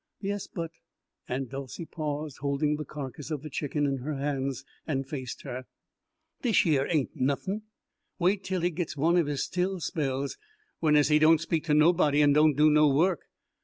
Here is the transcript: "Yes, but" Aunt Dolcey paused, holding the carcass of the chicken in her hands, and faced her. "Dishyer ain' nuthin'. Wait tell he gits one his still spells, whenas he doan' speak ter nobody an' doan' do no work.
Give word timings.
"Yes, 0.21 0.47
but" 0.47 0.71
Aunt 1.29 1.51
Dolcey 1.51 1.85
paused, 1.85 2.39
holding 2.39 2.75
the 2.77 2.83
carcass 2.85 3.29
of 3.29 3.43
the 3.43 3.51
chicken 3.51 3.85
in 3.85 3.97
her 3.97 4.15
hands, 4.15 4.65
and 4.87 5.07
faced 5.07 5.43
her. 5.43 5.67
"Dishyer 6.41 6.87
ain' 6.89 7.09
nuthin'. 7.13 7.61
Wait 8.17 8.43
tell 8.43 8.61
he 8.61 8.71
gits 8.71 8.97
one 8.97 9.15
his 9.23 9.43
still 9.43 9.79
spells, 9.79 10.39
whenas 10.79 11.09
he 11.09 11.19
doan' 11.19 11.37
speak 11.37 11.65
ter 11.65 11.75
nobody 11.75 12.23
an' 12.23 12.33
doan' 12.33 12.55
do 12.55 12.71
no 12.71 12.87
work. 12.91 13.27